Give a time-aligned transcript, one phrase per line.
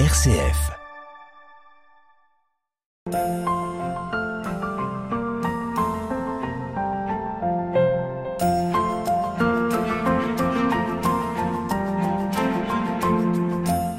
[0.00, 0.72] RCF.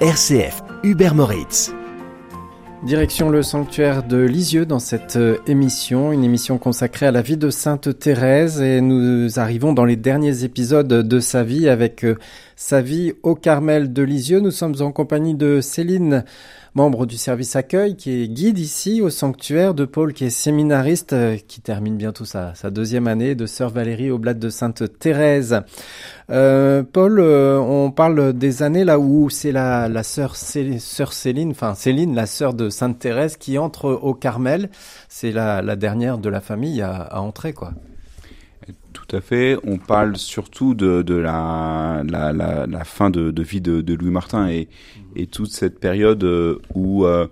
[0.01, 1.71] RCF, Hubert Moritz.
[2.85, 7.35] Direction le sanctuaire de Lisieux dans cette euh, émission, une émission consacrée à la vie
[7.35, 12.15] de Sainte Thérèse et nous arrivons dans les derniers épisodes de sa vie avec euh,
[12.55, 14.39] sa vie au Carmel de Lisieux.
[14.39, 16.23] Nous sommes en compagnie de Céline
[16.75, 21.13] membre du service accueil, qui est guide ici au sanctuaire, de Paul, qui est séminariste,
[21.13, 25.61] euh, qui termine bientôt sa, deuxième année, de Sœur Valérie au Bled de Sainte Thérèse.
[26.29, 32.13] Euh, Paul, euh, on parle des années là où c'est la, sœur, Céline, enfin Céline,
[32.13, 34.69] la sœur de Sainte Thérèse, qui entre au Carmel.
[35.07, 37.71] C'est la, la dernière de la famille à entrer, quoi.
[38.95, 39.57] Tout à fait.
[39.65, 44.69] On parle surtout de, de la, la, fin de, vie de, Louis Martin et,
[45.17, 47.27] et toute cette période euh, où, euh,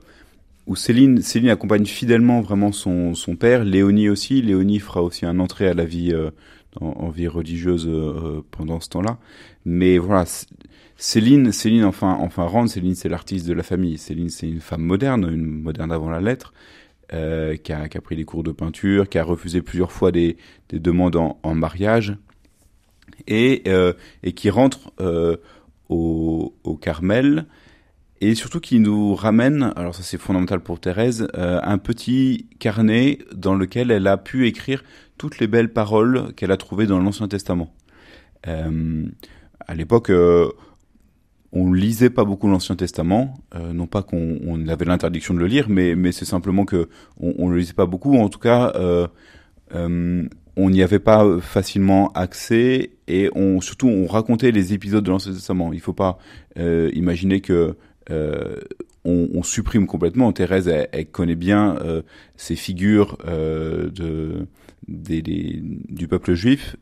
[0.67, 4.41] où Céline, Céline accompagne fidèlement vraiment son, son père, Léonie aussi.
[4.41, 6.31] Léonie fera aussi un entrée à la vie, euh,
[6.81, 7.89] en, vie religieuse
[8.51, 9.17] pendant ce temps-là.
[9.63, 10.25] Mais voilà,
[10.97, 12.73] Céline, Céline enfin, enfin rentre.
[12.73, 13.97] Céline, c'est l'artiste de la famille.
[13.97, 16.53] Céline, c'est une femme moderne, une moderne avant la lettre.
[17.13, 20.11] Euh, qui, a, qui, a, pris des cours de peinture, qui a refusé plusieurs fois
[20.11, 20.37] des,
[20.69, 22.15] des demandes en, mariage,
[23.27, 25.37] et, euh, et qui rentre euh,
[25.89, 27.45] au, au, Carmel,
[28.19, 33.53] et surtout qui nous ramène, alors ça c'est fondamental pour Thérèse, un petit carnet dans
[33.53, 34.83] lequel elle a pu écrire
[35.17, 37.75] toutes les belles paroles qu'elle a trouvées dans l'Ancien Testament.
[38.45, 40.09] À l'époque,
[41.53, 45.45] on lisait pas beaucoup l'Ancien Testament, euh, non pas qu'on on avait l'interdiction de le
[45.45, 48.15] lire, mais, mais c'est simplement que on, on le lisait pas beaucoup.
[48.17, 49.07] En tout cas, euh,
[49.75, 53.29] euh, on n'y avait pas facilement accès et
[53.61, 55.73] surtout on racontait les épisodes de l'Ancien Testament.
[55.73, 56.17] Il faut pas
[56.57, 57.75] euh, imaginer que
[59.05, 60.31] on, supprime complètement.
[60.31, 61.77] Thérèse, elle, elle connaît bien
[62.37, 64.47] ces figures de,
[64.87, 66.75] des, du peuple juif.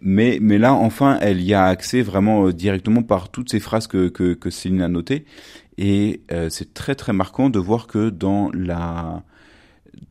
[0.00, 3.86] Mais, mais là, enfin, elle y a accès vraiment euh, directement par toutes ces phrases
[3.86, 5.24] que, que, que Céline a notées.
[5.76, 9.22] Et euh, c'est très très marquant de voir que dans la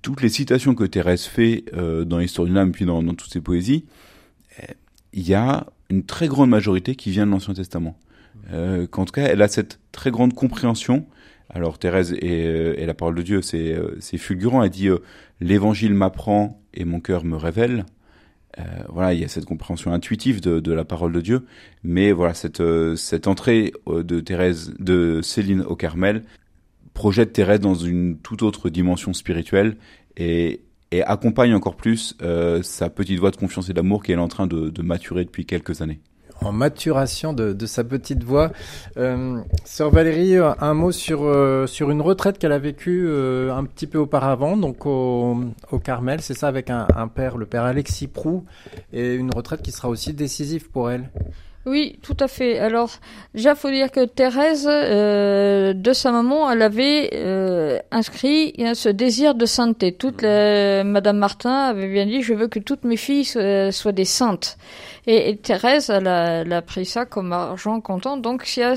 [0.01, 3.31] toutes les citations que Thérèse fait euh, dans l'histoire d'une âme, puis dans, dans toutes
[3.31, 3.85] ses poésies,
[5.13, 7.97] il y a une très grande majorité qui vient de l'Ancien Testament.
[8.51, 11.05] Euh, qu'en tout cas, elle a cette très grande compréhension.
[11.49, 14.63] Alors Thérèse et, et la parole de Dieu, c'est fulgurant.
[14.63, 14.89] Elle dit
[15.39, 17.85] L'Évangile m'apprend et mon cœur me révèle.
[18.59, 21.45] Euh, voilà, il y a cette compréhension intuitive de, de, la parole de Dieu,
[21.83, 26.23] mais voilà cette euh, cette entrée euh, de Thérèse, de Céline au Carmel
[26.97, 29.77] projette Thérèse dans une toute autre dimension spirituelle
[30.17, 34.21] et, et accompagne encore plus euh, sa petite voix de confiance et d'amour qu'elle est
[34.21, 35.99] en train de, de maturer depuis quelques années
[36.41, 38.51] en maturation de, de, sa petite voix.
[38.97, 43.65] Euh, Sœur Valérie, un mot sur, euh, sur une retraite qu'elle a vécue euh, un
[43.65, 45.37] petit peu auparavant, donc au,
[45.71, 48.45] au Carmel, c'est ça, avec un, un, père, le père Alexis Prou,
[48.93, 51.09] et une retraite qui sera aussi décisive pour elle.
[51.67, 52.59] Oui, tout à fait.
[52.59, 52.91] Alors,
[53.33, 59.35] déjà, faut dire que Thérèse, euh, de sa maman, elle avait euh, inscrit ce désir
[59.35, 59.91] de sainteté.
[59.91, 63.91] Toute la, Madame Martin avait bien dit, je veux que toutes mes filles soient, soient
[63.91, 64.57] des saintes.
[65.09, 68.17] Et, Thérèse, elle a, elle a, pris ça comme argent comptant.
[68.17, 68.75] Donc, il y a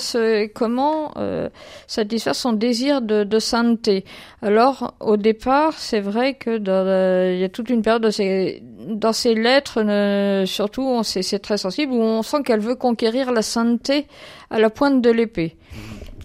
[0.55, 1.49] comment euh,
[1.89, 4.05] satisfaire son désir de, de, sainteté.
[4.41, 6.87] Alors, au départ, c'est vrai que dans,
[7.33, 12.01] il y a toute une période dans ces lettres, euh, surtout, c'est très sensible, où
[12.01, 14.09] on sent qu'elle veut conquérir la sainteté
[14.51, 15.57] à la pointe de l'épée.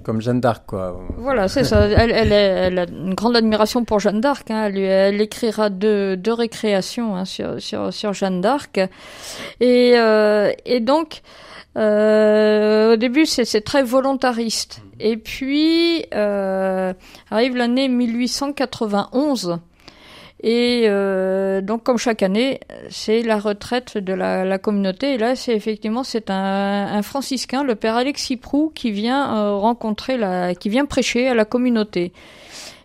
[0.04, 1.00] Comme Jeanne d'Arc, quoi.
[1.18, 1.86] Voilà, c'est ça.
[1.98, 4.52] Elle, elle, elle, a une grande admiration pour Jeanne d'Arc.
[4.52, 4.66] Hein.
[4.68, 8.80] Elle, elle, écrira deux, deux récréations hein, sur, sur, sur, Jeanne d'Arc.
[9.62, 11.24] Et, euh, et donc,
[11.78, 14.82] euh, au début, c'est très volontariste.
[15.00, 16.94] Et puis, euh,
[17.32, 19.60] arrive l'année 1891.
[20.48, 25.16] Et euh, donc, comme chaque année, c'est la retraite de la, la, communauté.
[25.16, 29.56] Et là, c'est effectivement c'est un, un, franciscain, le père Alexis Prou, qui vient euh,
[29.56, 32.14] rencontrer la, qui vient prêcher à la communauté.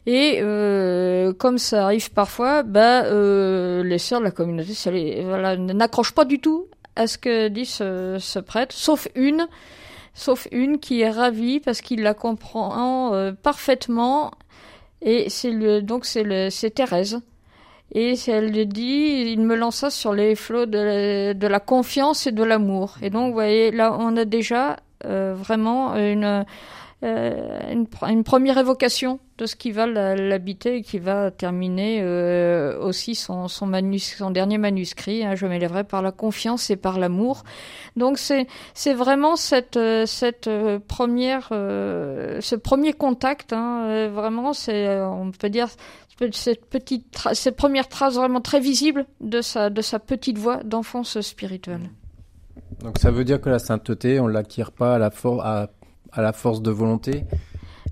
[0.06, 5.22] Et euh, comme ça arrive parfois, bah, euh, les sœurs de la communauté, ça les,
[5.22, 6.66] voilà, n'accrochent pas du tout
[6.96, 9.46] à ce que dit ce, ce prêtre, sauf une,
[10.14, 14.30] sauf une qui est ravie parce qu'il la comprend euh, parfaitement.
[15.02, 17.20] Et c'est le, donc c'est le, c'est Thérèse
[17.92, 22.26] et elle le dit, il me lança sur les flots de la, de la confiance
[22.26, 22.96] et de l'amour.
[23.02, 26.44] Et donc, vous voyez, là, on a déjà vraiment une
[27.02, 33.14] euh, une, première évocation de ce qui va l'habiter et qui va terminer euh, aussi
[33.14, 33.48] son,
[34.30, 37.44] dernier manuscrit, hein, Je m'élèverai par la confiance et par l'amour.
[37.96, 38.46] Donc c'est
[38.92, 40.04] vraiment cette euh,
[40.46, 45.68] euh, première ce premier contact, hein, vraiment c'est on peut dire
[46.32, 51.18] cette petite cette première trace vraiment très visible de sa de sa petite voix d'enfance
[51.22, 51.88] spirituelle.
[52.82, 55.70] Donc ça veut dire que la sainteté, on l'acquiert pas à la force à
[56.12, 57.24] à la force de volonté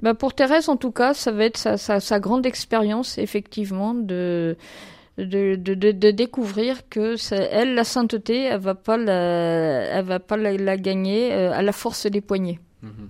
[0.03, 3.94] bah Pour Thérèse, en tout cas, ça va être sa, sa, sa grande expérience, effectivement,
[3.94, 4.56] de,
[5.17, 7.17] de, de, de, découvrir que
[7.53, 11.62] elle, la sainteté, elle va pas la, elle va pas la, la gagner euh, à
[11.62, 12.61] la force des poignets.
[12.82, 13.09] Mhm.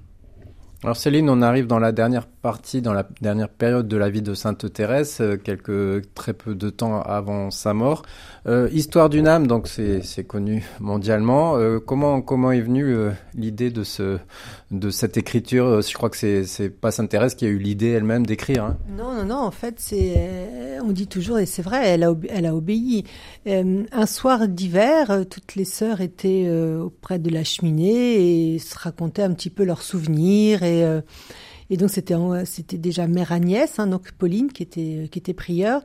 [0.84, 4.22] Alors Céline, on arrive dans la dernière partie, dans la dernière période de la vie
[4.22, 8.02] de Sainte Thérèse, euh, quelques très peu de temps avant sa mort.
[8.46, 11.56] Euh, Histoire d'une âme, donc c'est connu mondialement.
[11.56, 12.94] Euh, comment comment est venue
[13.34, 14.19] l'idée de ce
[14.70, 15.82] de cette écriture?
[15.82, 18.62] Je crois que c'est c'est pas Sainte Thérèse qui a eu l'idée elle-même d'écrire.
[18.62, 18.76] Hein.
[18.96, 22.46] Non non non, en fait c'est on dit toujours et c'est vrai, elle a elle
[22.46, 23.04] a obéi.
[23.46, 26.48] un soir d'hiver, toutes les sœurs étaient
[26.80, 30.62] auprès de la cheminée et se racontaient un petit peu leurs souvenirs
[31.70, 35.82] et donc c'était c'était déjà mère Agnès, hein, donc Pauline qui était qui était prieure.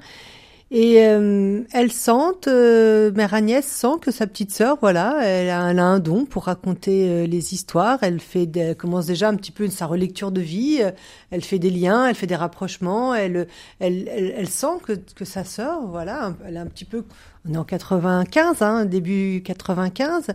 [0.76, 5.62] Et euh, elle sent, euh, mère Agnès sent que sa petite sœur, voilà, elle a,
[5.62, 8.00] un don pour raconter euh, les histoires.
[8.02, 10.82] Elle fait, commence déjà un petit peu sa relecture de vie.
[11.30, 13.14] Elle fait des liens, elle fait des rapprochements.
[13.14, 13.48] Elle,
[13.80, 17.04] elle, elle, sent que, que sa sœur, voilà, elle a un petit peu.
[17.48, 20.34] On est en 95, hein, début 95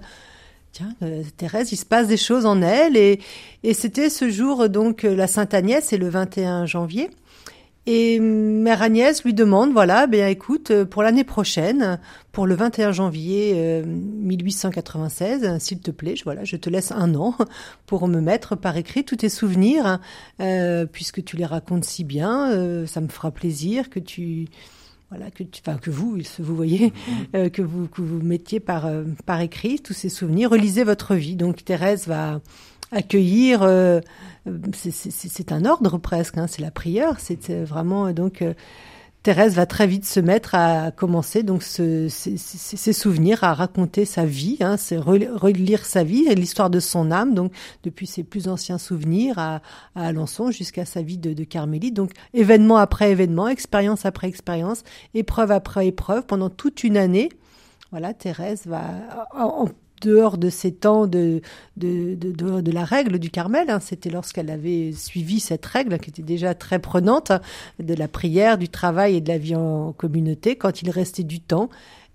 [0.73, 2.97] tiens, euh, Thérèse, il se passe des choses en elle.
[2.97, 3.21] Et,
[3.75, 7.11] c'était ce jour, donc, euh, la Sainte Agnès, c'est le 21 janvier.
[7.91, 11.99] Et Mère Agnès lui demande, voilà, ben écoute, euh, pour l'année prochaine,
[12.33, 17.35] pour le 21 janvier 1896, s'il te plaît, je, voilà, je te laisse un an
[17.87, 20.01] pour me mettre par écrit tous tes souvenirs,
[20.43, 24.49] euh, puisque tu les racontes si bien, euh, ça me fera plaisir que tu
[25.11, 27.27] voilà que tu, enfin, que vous, vous voyez, mhm.
[27.35, 31.15] euh, que vous que vous mettiez par euh, par écrit tous ces souvenirs, relisez votre
[31.15, 31.37] vie.
[31.37, 32.41] Donc Thérèse va
[32.91, 34.01] accueillir, euh,
[34.73, 38.43] c'est un ordre presque, hein, c'est la prière, c'est vraiment donc
[39.23, 42.09] Thérèse va très vite se mettre à commencer donc ses,
[42.93, 48.07] souvenirs, à raconter sa vie, hein, relire sa vie, l'histoire de son âme, donc depuis
[48.07, 49.61] ses plus anciens souvenirs à,
[49.97, 51.95] à Alençon jusqu'à sa vie de, de Carmélite.
[51.95, 54.83] Donc événement après événement, expérience après expérience,
[55.15, 57.29] épreuve après épreuve, pendant toute une année.
[57.91, 58.85] Voilà, Thérèse va
[59.35, 59.69] en,
[60.01, 61.41] dehors de ces temps de,
[61.77, 63.71] de, de, de, la règle du Carmel.
[63.71, 63.81] Hein.
[63.81, 67.33] C'était lorsqu'elle avait suivi cette règle qui était déjà très prenante
[67.79, 70.57] de la prière, du travail et de la vie en communauté.
[70.57, 71.69] Quand il restait du temps,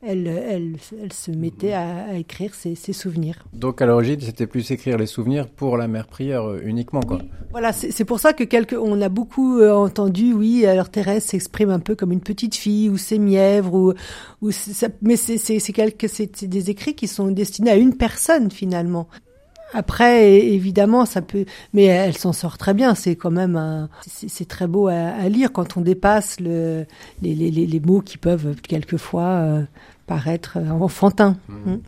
[0.06, 3.46] elle, elle, elle se mettait à, écrire ses, ses, souvenirs.
[3.54, 7.20] Donc à l'origine, c'était plus écrire les souvenirs pour la mère prière euh, uniquement, quoi.
[7.52, 11.70] Voilà, c'est pour ça que quelques, on a beaucoup euh, entendu, oui, alors Thérèse s'exprime
[11.70, 13.94] un peu comme une petite fille ou ses mièvres ou,
[14.42, 19.08] ou ça, mais c'est quelques, c'est des écrits qui sont destinés à une personne finalement.
[19.74, 22.94] Après, évidemment, ça peut, mais elle s'en sort très bien.
[22.94, 26.86] C'est quand même, c'est très beau à, à, lire quand on dépasse le,
[27.24, 29.64] les, les, les, mots qui peuvent quelquefois euh,
[30.08, 31.38] paraître enfantins.
[31.48, 31.72] Mmh.
[31.72, 31.82] Mmh.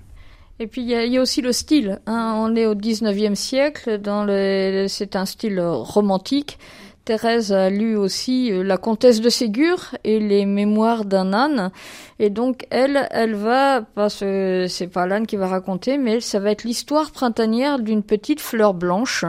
[0.60, 2.00] Et puis il y, y, a aussi le style.
[2.06, 2.34] Hein.
[2.38, 4.26] On est au 19e siècle, dans
[4.88, 6.58] c'est un style romantique.
[7.06, 11.72] Thérèse a lu aussi euh, La Comtesse de Ségur et les Mémoires d'un âne.
[12.18, 16.40] Et donc elle, elle va, parce que c'est pas l'âne qui va raconter, mais ça
[16.40, 19.24] va être l'histoire printanière d'une petite fleur blanche.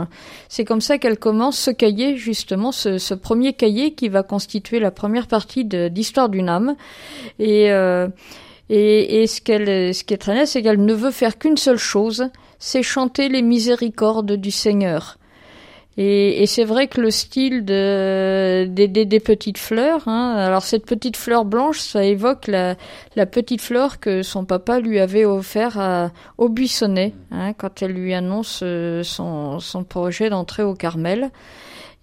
[0.48, 4.78] C'est comme ça qu'elle commence ce cahier, justement, ce, ce, premier cahier qui va constituer
[4.78, 6.76] la première partie d'Histoire d'une âme.
[7.38, 8.08] Et, euh,
[8.68, 11.78] et, ce qu'elle, ce qui est très net, c'est qu'elle ne veut faire qu'une seule
[11.78, 15.18] chose, c'est chanter les miséricordes du Seigneur.
[15.98, 20.84] Et, c'est vrai que le style de, des, des, des petites fleurs, hein, alors cette
[20.84, 22.74] petite fleur blanche, ça évoque la,
[23.14, 27.92] la petite fleur que son papa lui avait offert à, au buissonnet, hein, quand elle
[27.92, 31.30] lui annonce euh, son projet d'entrer au Carmel.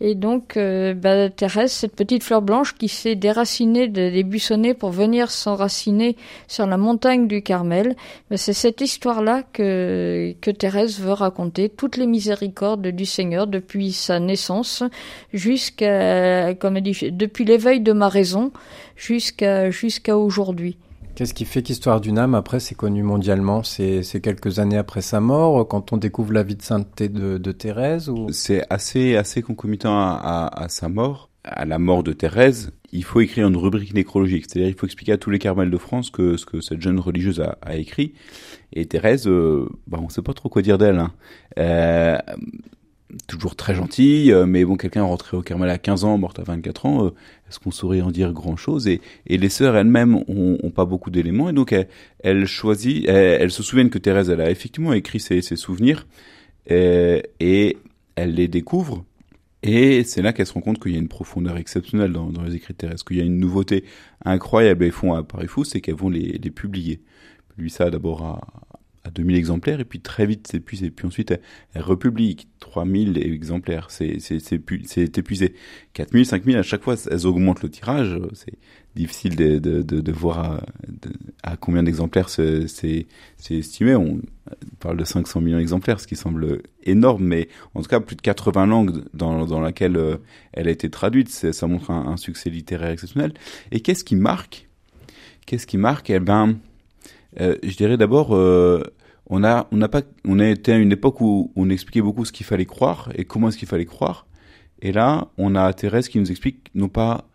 [0.05, 4.89] Et donc, euh, bah, Thérèse, cette petite fleur blanche qui s'est déracinée des buissonnets pour
[4.89, 6.17] venir s'enraciner
[6.49, 7.95] sur la montagne du Carmel,
[8.29, 13.93] bah, c'est cette histoire-là que, que Thérèse veut raconter, toutes les miséricordes du Seigneur depuis
[13.93, 14.83] sa naissance
[15.31, 18.51] jusqu'à, comme elle dit, depuis l'éveil de ma raison
[18.97, 20.75] jusqu'à jusqu'à aujourd'hui.
[21.15, 23.61] Qu'est-ce qui fait qu'Histoire d'une âme, après, c'est connu mondialement?
[23.61, 27.51] C'est quelques années après sa mort, quand on découvre la vie de sainteté de, de
[27.51, 28.27] Thérèse ou...
[28.31, 31.29] C'est assez, assez concomitant à, à, à, sa mort.
[31.43, 35.13] à la mort de Thérèse, il faut écrire une rubrique nécrologique, c'est-à-dire il faut expliquer
[35.13, 38.13] à tous les Carmels de France que ce que cette jeune religieuse a, a écrit.
[38.71, 40.99] Et Thérèse, euh, bah, on sait pas trop quoi dire d'elle.
[40.99, 41.11] Hein.
[41.59, 42.17] Euh,
[43.27, 46.43] toujours très gentille, euh, mais bon, quelqu'un rentré au Carmel à 15 ans, morte à
[46.43, 47.09] 24 ans, euh,
[47.49, 48.87] est-ce qu'on saurait en dire grand-chose?
[48.87, 51.87] Et, et les sœurs elles-mêmes ont, pas beaucoup d'éléments, et donc elles,
[52.19, 56.07] elles choisissent, se souviennent que Thérèse, elle a effectivement écrit ses, souvenirs,
[56.67, 57.77] et, et
[58.15, 59.03] elles les découvrent,
[59.63, 62.55] et c'est là qu'elles se rendent compte qu'il y a une profondeur exceptionnelle dans, les
[62.55, 63.85] écrits de Thérèse, qu'il y a une nouveauté
[64.25, 67.01] incroyable, et font à Paris Fou, c'est qu'elles vont les, les publier.
[67.57, 68.41] Lui, ça d'abord à,
[69.05, 70.89] à 2000 exemplaires et puis très vite c'est épuisé.
[70.91, 71.41] Puis ensuite elle,
[71.73, 74.17] elle republie 3000 exemplaires, c'est
[74.51, 75.55] épuisé.
[75.93, 78.57] 4000, 5000 à chaque fois elles augmentent le tirage, c'est
[78.95, 82.67] difficile de, de, de, de voir à, de, à combien d'exemplaires c'est
[83.49, 83.95] estimé.
[83.95, 84.21] On
[84.79, 88.21] parle de 500 millions d'exemplaires, ce qui semble énorme, mais en tout cas plus de
[88.21, 90.17] 80 langues dans, dans laquelle euh,
[90.53, 93.33] elle a été traduite, ça montre un, un succès littéraire exceptionnel.
[93.71, 94.67] Et qu'est-ce qui marque?
[95.45, 96.09] Qu'est-ce qui marque?
[96.09, 96.57] Eh ben
[97.39, 98.83] euh, je dirais d'abord, euh,
[99.27, 102.25] on a, on n'a pas, on a été à une époque où on expliquait beaucoup
[102.25, 104.27] ce qu'il fallait croire et comment est-ce qu'il fallait croire.
[104.81, 107.29] Et là, on a Thérèse qui nous explique non pas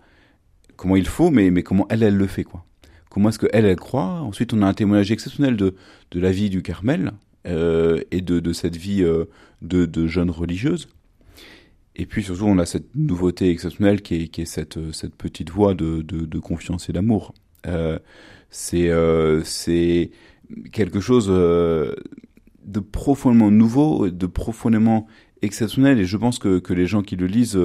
[0.76, 2.64] comment il faut, mais, mais comment elle, elle le fait, quoi.
[3.10, 4.20] Comment est-ce que elle, elle croit.
[4.20, 5.74] Ensuite, on a un témoignage exceptionnel de,
[6.10, 7.12] de la vie du Carmel
[7.46, 10.88] euh, et de, de cette vie de, de jeune religieuse.
[11.96, 15.50] Et puis surtout, on a cette nouveauté exceptionnelle qui est, qui est cette, cette petite
[15.50, 17.34] voix de, de, de confiance et d'amour.
[17.66, 17.98] Euh,
[18.50, 20.10] c'est euh, c'est
[20.72, 21.94] quelque chose euh,
[22.64, 25.06] de profondément nouveau, de profondément
[25.42, 25.98] exceptionnel.
[26.00, 27.58] Et je pense que, que les gens qui le lisent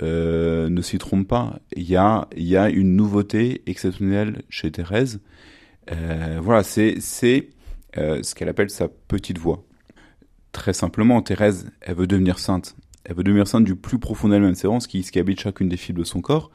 [0.00, 1.58] ne s'y trompent pas.
[1.76, 5.20] Il y a, y a une nouveauté exceptionnelle chez Thérèse.
[6.40, 7.50] Voilà, c'est c'est
[7.94, 9.64] ce qu'elle appelle sa petite voix.
[10.52, 12.76] Très simplement, Thérèse, elle veut devenir sainte.
[13.08, 14.54] Elle veut devenir sainte du plus profond d'elle-même.
[14.54, 16.50] C'est ce qui, ce qui habite chacune des fibres de son corps.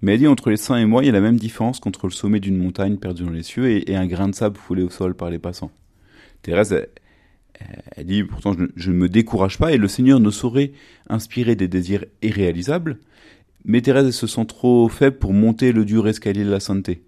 [0.00, 2.06] Mais elle dit, entre les saints et moi, il y a la même différence qu'entre
[2.06, 4.90] le sommet d'une montagne perdue dans les cieux et, un grain de sable foulé au
[4.90, 5.72] sol par les passants.
[6.42, 6.88] Thérèse, elle,
[7.96, 10.72] elle dit, pourtant, je, ne me décourage pas et le Seigneur ne saurait
[11.08, 13.00] inspirer des désirs irréalisables.
[13.64, 17.02] Mais Thérèse, elle se sent trop faible pour monter le dur escalier de la sainteté.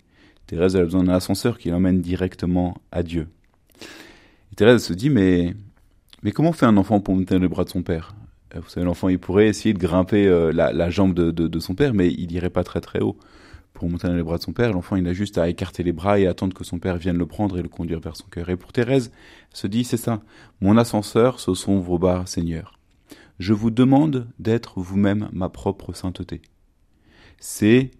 [0.48, 3.28] Thérèse, elle a besoin d'un ascenseur qui l'emmène directement à Dieu.
[4.50, 5.54] Et Thérèse se dit, mais,
[6.24, 8.16] mais comment fait un enfant pour monter les bras de son père?
[8.54, 12.08] Vous savez, l'enfant, il pourrait essayer de grimper euh, la, jambe de, son père, mais
[12.08, 13.16] il irait pas très très haut.
[13.74, 15.92] Pour monter dans les bras de son père, l'enfant, il a juste à écarter les
[15.92, 18.48] bras et attendre que son père vienne le prendre et le conduire vers son cœur.
[18.48, 19.12] Et pour Thérèse,
[19.52, 20.20] elle se dit, c'est ça,
[20.60, 22.78] mon ascenseur, ce sont vos bras, Seigneur.
[23.38, 26.42] Je vous demande d'être vous-même ma propre sainteté.
[27.38, 27.92] C'est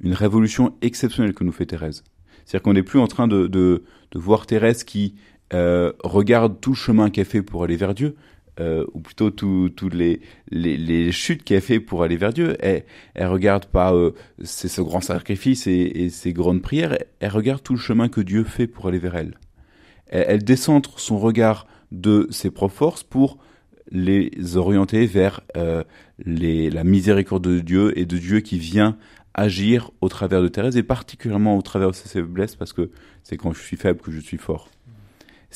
[0.00, 2.02] une révolution exceptionnelle que nous fait Thérèse.
[2.44, 3.82] C'est-à-dire qu'on n'est plus en train de
[4.14, 5.16] voir Thérèse qui
[5.54, 8.16] euh, regarde tout le chemin qu'elle fait pour aller vers Dieu,
[8.58, 10.20] euh, ou plutôt toutes tout les,
[10.50, 12.56] les, les, chutes qu'elle fait pour aller vers Dieu.
[12.60, 12.84] Elle,
[13.14, 17.30] elle regarde pas euh, ses, ce grand sacrifice et, et, ses grandes prières, elle, elle,
[17.30, 19.34] regarde tout le chemin que Dieu fait pour aller vers elle.
[20.06, 23.38] Elle, elle décentre son regard de ses propres forces pour
[23.90, 25.84] les orienter vers euh,
[26.24, 28.96] les, la miséricorde de Dieu et de Dieu qui vient
[29.34, 32.90] agir au travers de Thérèse et particulièrement au travers de ses faiblesses parce que
[33.22, 34.70] c'est quand je suis faible que je suis fort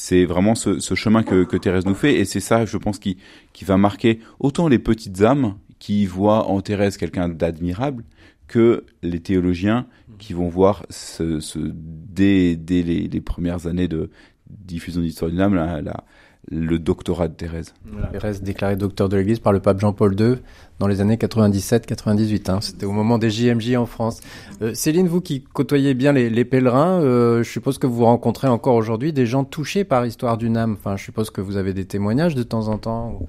[0.02, 3.18] c'est vraiment ce, ce, chemin que, Thérèse nous fait, et c'est ça, je pense, qui,
[3.52, 8.02] qui va marquer autant les petites âmes qui voient en Thérèse quelqu'un d'admirable,
[8.48, 9.86] que les théologiens
[10.18, 14.10] qui vont voir ce, ce, dès, dès les, les, premières années de
[14.48, 16.04] diffusion d'histoire d'une âme la, la,
[16.48, 17.74] le doctorat de Thérèse.
[18.12, 20.36] Thérèse déclarée docteur de l'Église par le pape Jean-Paul II
[20.78, 22.50] dans les années 97-98.
[22.50, 22.60] Hein.
[22.60, 24.20] C'était au moment des JMJ en France.
[24.62, 28.48] Euh, Céline, vous qui côtoyez bien les, les pèlerins, euh, je suppose que vous rencontrez
[28.48, 30.76] encore aujourd'hui des gens touchés par l'histoire d'une âme.
[30.78, 33.20] Enfin, je suppose que vous avez des témoignages de temps en temps.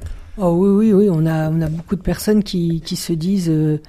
[0.42, 1.08] Oh oui, oui, oui.
[1.12, 3.50] On a, on a beaucoup de personnes qui, qui se disent.
[3.50, 3.82] Euh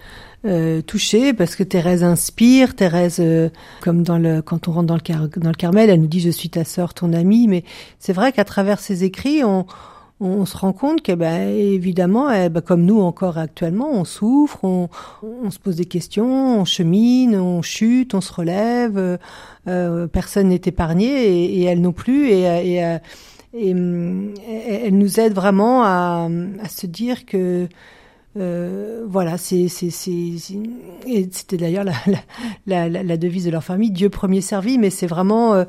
[0.44, 2.74] euh, touchée parce que Thérèse inspire.
[2.74, 3.48] Thérèse, euh,
[3.80, 6.20] comme dans le, quand on rentre dans le, car, dans le Carmel, elle nous dit
[6.20, 7.46] je suis ta sœur, ton amie.
[7.46, 7.62] Mais
[8.00, 9.66] c'est vrai qu'à travers ses écrits, on,
[10.18, 14.64] on se rend compte que, ben, évidemment, eh, ben, comme nous encore actuellement, on souffre,
[14.64, 14.88] on,
[15.22, 19.18] on, se pose des questions, on chemine, on chute, on se relève.
[19.68, 22.30] Euh, personne n'est épargné et, et, elle non plus.
[22.30, 22.42] Et,
[22.74, 22.98] et,
[23.54, 26.28] et, et, elle nous aide vraiment à,
[26.62, 27.68] à se dire que
[28.38, 31.92] euh, voilà, c'est c'était d'ailleurs la,
[32.66, 35.64] la, la, la, devise de leur famille, Dieu premier servi, mais c'est vraiment, euh,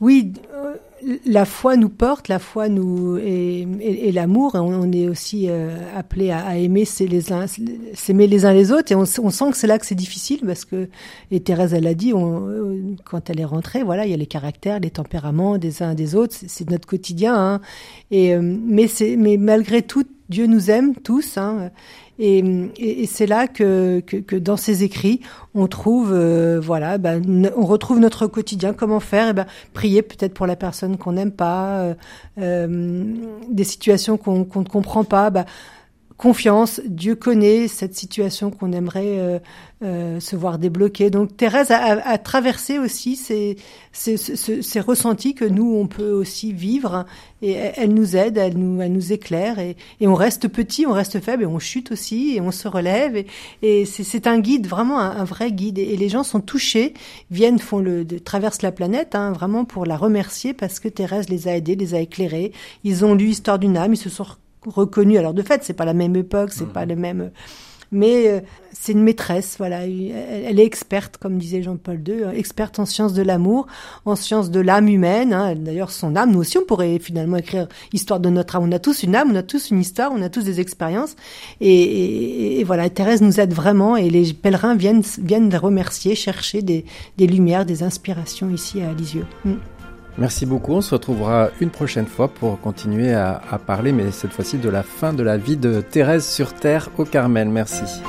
[0.00, 0.74] oui, euh,
[1.26, 5.76] la foi nous porte, la foi nous et, et, l'amour, on, on, est aussi euh,
[5.96, 7.20] appelé à, à, aimer les
[7.94, 10.40] s'aimer les uns les autres, et on, on sent que c'est là que c'est difficile
[10.46, 10.88] parce que
[11.30, 14.26] et Thérèse elle a dit, on, quand elle est rentrée, voilà, il y a les
[14.26, 17.60] caractères, les tempéraments des uns des autres, c'est notre quotidien, hein,
[18.10, 21.38] et mais c'est mais malgré tout Dieu nous aime tous.
[21.38, 21.70] Hein,
[22.18, 24.02] et, c'est là que,
[24.38, 25.20] dans ses écrits,
[25.54, 28.72] on trouve, euh, voilà, ben, on retrouve notre quotidien.
[28.72, 31.94] Comment faire et eh ben, prier peut-être pour la personne qu'on n'aime pas, euh,
[32.38, 33.14] euh
[33.50, 35.30] des situations qu'on qu'on ne comprend pas.
[35.30, 35.44] Ben,
[36.18, 36.80] confiance.
[36.84, 39.38] Dieu connaît cette situation qu'on aimerait euh,
[39.84, 41.08] euh, se voir débloquer.
[41.08, 43.56] Donc Thérèse a, a, traversé aussi ces,
[43.92, 47.06] ces, ces, ces, ressentis que nous on peut aussi vivre
[47.40, 50.92] et elle nous aide, elle nous, elle nous éclaire et, et on reste petit, on
[50.92, 53.26] reste faible et on chute aussi et on se relève et,
[53.62, 56.94] et c'est un guide vraiment un, vrai guide et, les gens sont touchés,
[57.30, 61.46] viennent font le traversent la planète hein, vraiment pour la remercier parce que Thérèse les
[61.46, 62.52] a aidés, les a éclairés.
[62.82, 64.26] Ils ont lu Histoire d'une âme, ils se sont
[64.66, 65.18] reconnue.
[65.18, 66.88] Alors de fait, c'est pas la même époque, c'est pas mmh.
[66.88, 67.30] le même,
[67.90, 68.40] mais euh,
[68.72, 69.56] c'est une maîtresse.
[69.58, 73.66] Voilà, elle, est experte, comme disait Jean-Paul II, euh, experte en sciences de l'amour,
[74.04, 75.32] en sciences de l'âme humaine.
[75.32, 75.54] Hein.
[75.56, 78.64] D'ailleurs, son âme, nous aussi, on pourrait finalement écrire histoire de notre âme.
[78.64, 81.16] On a tous une âme, on a tous une histoire, on a tous des expériences.
[81.60, 86.84] Et, voilà, Thérèse nous aide vraiment, et les pèlerins viennent viennent remercier, chercher des,
[87.16, 89.26] des lumières, des inspirations ici à Lisieux.
[89.44, 89.54] Mmh.
[90.18, 90.72] Merci beaucoup.
[90.72, 94.82] On se retrouvera une prochaine fois pour continuer à, parler, mais cette fois-ci de la
[94.82, 97.48] fin de la vie de Thérèse sur Terre au Carmel.
[97.48, 98.02] Merci.